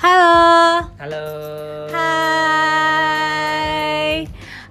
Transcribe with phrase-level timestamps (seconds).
[0.00, 0.96] Halo.
[0.96, 1.24] Halo.
[1.92, 3.04] Hai.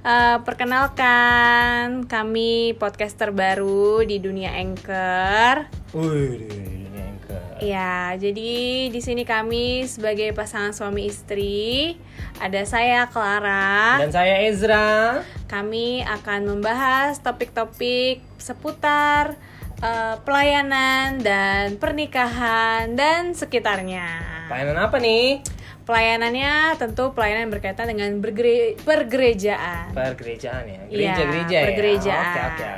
[0.02, 5.70] Eh, perkenalkan, kami podcaster baru di dunia Anchor.
[5.94, 7.62] Wih, dunia Anchor.
[7.62, 12.02] Ya, jadi di sini kami sebagai pasangan suami istri.
[12.42, 14.02] Ada saya Clara.
[14.02, 15.22] Dan saya Ezra.
[15.46, 19.38] Kami akan membahas topik-topik seputar
[19.80, 24.08] eh, pelayanan dan pernikahan dan sekitarnya.
[24.48, 25.44] Pelayanan apa nih?
[25.84, 29.90] Pelayanannya tentu pelayanan berkaitan dengan bergere- pergerejaan.
[29.90, 30.82] Pergerejaan ya.
[30.86, 31.66] Iya, Gereja-gereja ya.
[31.66, 32.36] pergerejaan.
[32.38, 32.70] Oke, oke.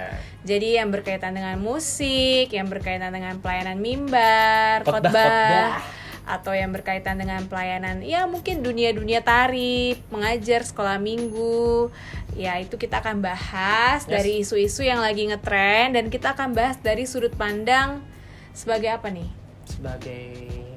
[0.42, 5.70] Jadi yang berkaitan dengan musik, yang berkaitan dengan pelayanan mimbar, khotbah, khotbah.
[6.24, 11.90] Atau yang berkaitan dengan pelayanan ya mungkin dunia-dunia tari, mengajar sekolah minggu.
[12.38, 14.12] Ya, itu kita akan bahas Yes.
[14.12, 18.00] dari isu-isu yang lagi ngetren dan kita akan bahas dari sudut pandang
[18.56, 19.28] sebagai apa nih?
[19.68, 20.71] Sebagai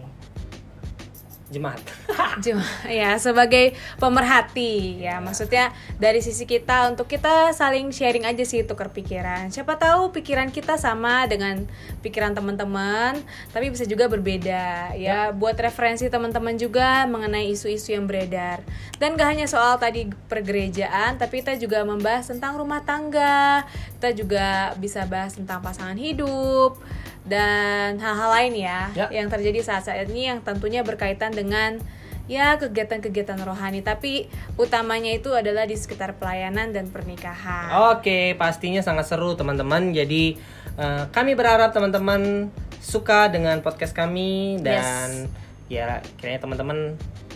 [1.52, 1.80] jemaat.
[2.44, 5.20] Cuma, ya sebagai pemerhati ya.
[5.20, 9.52] Maksudnya dari sisi kita untuk kita saling sharing aja sih tukar pikiran.
[9.52, 11.68] Siapa tahu pikiran kita sama dengan
[12.00, 13.20] pikiran teman-teman
[13.52, 15.30] tapi bisa juga berbeda ya.
[15.36, 18.64] Buat referensi teman-teman juga mengenai isu-isu yang beredar.
[18.96, 23.68] Dan gak hanya soal tadi pergerejaan tapi kita juga membahas tentang rumah tangga.
[24.00, 26.80] Kita juga bisa bahas tentang pasangan hidup
[27.24, 29.06] dan hal-hal lain ya, Ya.
[29.10, 31.80] yang terjadi saat-saat ini yang tentunya berkaitan dengan
[32.24, 37.92] ya kegiatan-kegiatan rohani tapi utamanya itu adalah di sekitar pelayanan dan pernikahan.
[37.92, 39.92] Oke, pastinya sangat seru teman-teman.
[39.92, 40.36] Jadi
[40.74, 42.48] eh, kami berharap teman-teman
[42.80, 45.28] suka dengan podcast kami dan
[45.68, 46.78] ya kayaknya teman-teman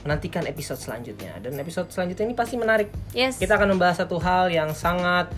[0.05, 1.37] menantikan episode selanjutnya.
[1.41, 2.89] Dan episode selanjutnya ini pasti menarik.
[3.13, 3.37] Yes.
[3.37, 5.29] Kita akan membahas satu hal yang sangat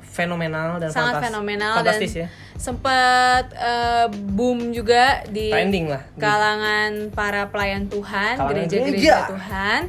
[0.00, 2.28] fenomenal dan sangat fantas- fenomenal fantastis dan ya.
[2.56, 6.02] Sempat eh, boom juga di Trending lah.
[6.16, 9.16] kalangan para pelayan Tuhan, gereja-gereja gereja.
[9.30, 9.82] Tuhan.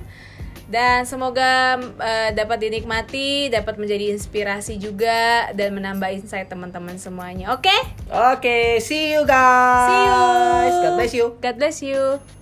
[0.68, 7.56] Dan semoga eh, dapat dinikmati, dapat menjadi inspirasi juga dan menambah insight teman-teman semuanya.
[7.56, 7.72] Oke?
[8.12, 9.88] Oke, see you guys.
[9.88, 10.84] See you.
[10.84, 11.26] God bless you.
[11.40, 12.37] God bless you.